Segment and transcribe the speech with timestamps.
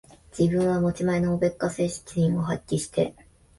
[0.35, 3.13] 自分は持ち前のおべっか精神を発揮して、